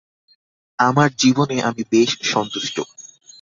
আমার 0.79 1.09
জীবনে 1.17 1.57
আমি 1.61 1.81
বেশ 1.91 2.11
সন্তুষ্ট। 2.23 2.75